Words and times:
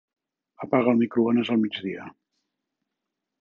Apaga 0.65 0.93
el 0.93 0.97
microones 1.03 1.51
al 1.57 1.61
migdia. 1.67 2.09